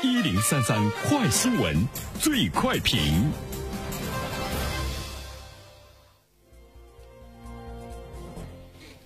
[0.00, 0.78] 一零三三
[1.08, 1.74] 快新闻，
[2.20, 3.32] 最快评。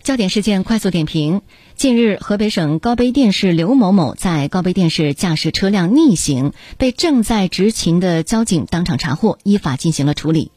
[0.02, 1.40] 焦点事件快速点评：
[1.76, 10.52] 近日，河北省高碑店市刘某某在高碑店市驾驶车辆逆行，被正在执勤的交警当场查获，依法进行了处理。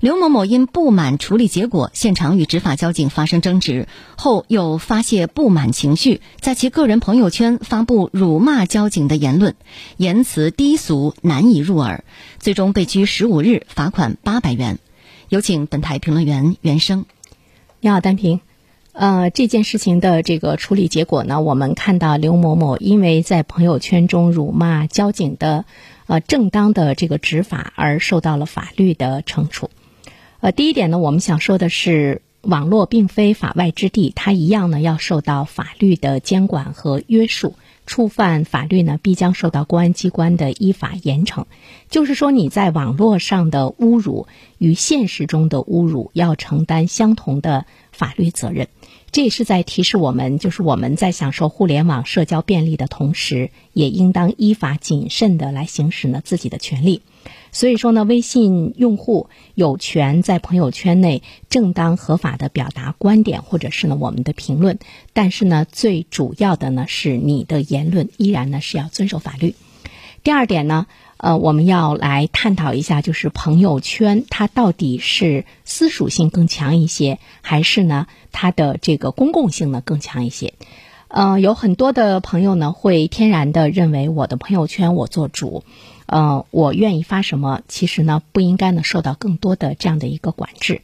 [0.00, 9.54] 刘某某因不满处理结果，现场与执法交警发生争执，后又发泄不满情绪，在其个人朋友圈发布辱骂交警的言论，
[9.96, 12.04] 言辞低俗，难以入耳，
[12.38, 14.78] 最终被拘十五日，罚款八百元。
[15.28, 17.04] 有请本台评论员袁生。
[17.80, 18.40] 你好，丹平。
[18.92, 25.64] 呃，这件事情的这个处理结果呢，我们看到刘某某因为在朋友圈中辱骂交警的，
[26.06, 29.70] 呃，正当的这个执法而受到了法律的惩处。
[30.40, 37.54] 呃，第一点呢，我们想说的是，网络并非法外之地，它一样呢要受到法律的监管和约束。
[37.86, 41.46] 触犯法律呢，必将受到公安机关的依法严惩。
[41.88, 47.66] 就是说，你在网络上的侮辱与现实中的侮辱要承担相同的
[48.00, 48.68] 法律责任。
[49.12, 57.02] 这也是在提示我们，就是我们在享受互联网社交便利的同时，也应当依法谨慎的来行使呢自己的权利。
[57.52, 64.78] 所以说呢，微信用户有权在朋友圈内正当合法的表达观点，或者是呢我们的评论。
[65.12, 69.54] 但是呢，最主要的呢是你的言论依然呢是要遵守法律。
[70.22, 70.86] 第二点呢，
[71.22, 80.54] 呃，我们要来探讨一下，就是朋友圈它到底是私属性更强一些，还是呢它的这个公共性呢更强一些？
[81.08, 85.62] 呃，有很多的朋友呢会天然的认为我的朋友圈我做主。
[86.06, 90.80] 呃，我愿意发什么，其实呢不应该呢受到更多的这样的一个管制。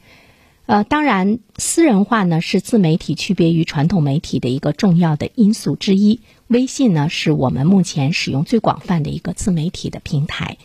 [0.66, 6.20] 呃，当然，私人化呢是自媒体区别于传统媒体的一个重要的因素之一。
[6.48, 10.58] 微信呢是我们目前使用最广泛的一个自媒体的平台。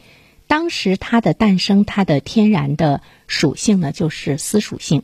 [0.48, 5.04] 当时它的诞生，它的天然的属性呢就是私属性。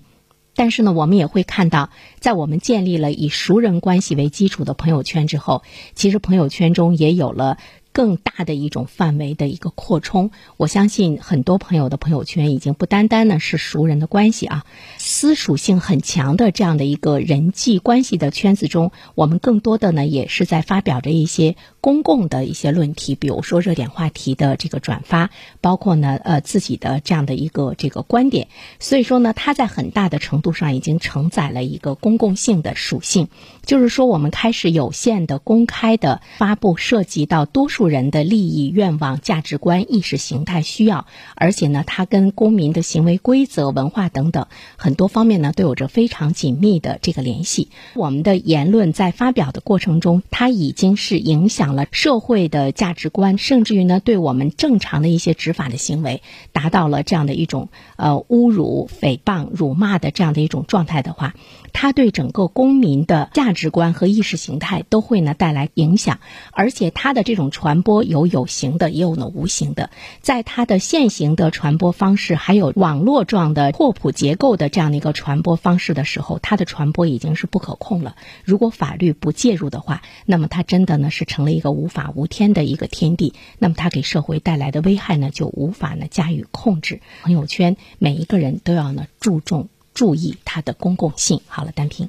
[0.56, 5.62] 但是呢，我们也会看到，在我们建立了以熟人关系为基础的朋友圈之后，
[5.94, 7.60] 其实朋友圈中也有了。
[7.98, 14.66] 更大的一种范围的一个扩充，我相信很多朋友的朋友圈已经不单单呢是熟人的关系啊，
[15.00, 21.56] 私属性很强的这样的一个人际关系的圈子中，我们更多的呢也是在发表着一些
[21.88, 25.30] 公共的一些论题，比如说热点话题的这个转发，
[25.62, 33.30] 包括呢呃自己的这样的一个这个观点，所以说呢，它在很大的程度上已经承载了一个公共性的属性，
[33.66, 37.88] 就是说我们开始有限的公开的发布涉及到多数。
[37.88, 47.70] 人的利益、愿望、价值观、意识形态需要，而且呢，它跟公民的行为规则、文化等等很多方面呢，都有着非常紧密的这个联系。
[47.96, 61.34] 我们的言论在发表的过程中，它已经是影响社会的价值观，甚至于呢，对我们正常的一些执法的行为，达到了这样的一种呃侮辱、诽谤、辱骂的这样的一种状态的话。
[61.74, 66.20] 它对整个公民的价值观和意识形态都会呢带来影响，
[66.52, 69.92] 而且它的这种传播有有形的，也有呢无形的。
[70.22, 78.16] 在它的现行的传播方式，还有网络状的拓扑结构的这样的一个传播方式的时候，它的传播已经是不可控了。
[78.44, 83.34] 如果法律不介入的话，那么它真的呢是成了一个无法无天的一个天地。
[83.60, 87.02] 那么它给社会带来的危害呢就无法呢加以控制。
[87.24, 89.68] 朋友圈每一个人都要呢注重。
[89.94, 91.42] 注意它的公共性。
[91.48, 92.08] 好了，单评。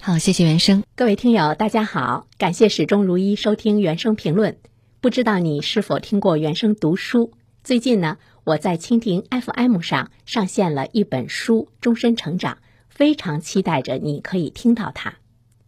[0.00, 0.84] 好，谢谢原生。
[0.94, 4.56] 各位听友，大家好，感谢始终如一收听原生评论。
[5.02, 7.32] 不知道你是否听过原生读书？
[7.62, 12.54] 最近呢，我在蜻蜓 FM 上上线了一本书《终身成长》，
[12.88, 15.10] 非常期待着你可以听到它。《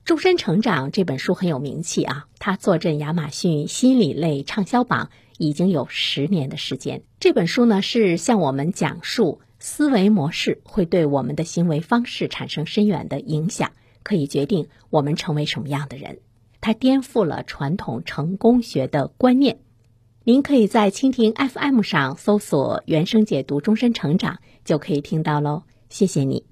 [0.06, 7.02] 终身成长》这本书很有名气啊，他坐镇亚马逊心理类畅销榜已经有十年的时间。
[7.20, 9.42] 这本书呢，是向我们讲述。
[9.58, 13.72] 思维模式会对我们的行为方式产生深远的影响，
[14.02, 16.20] 可以决定我们成为什么样的人。
[16.62, 19.58] 它颠覆了传统成功学的观念。
[20.24, 25.64] 您可以在蜻蜓 FM 上搜索“原声解读终身成长”，就可以听到喽。
[25.90, 26.47] 谢谢你。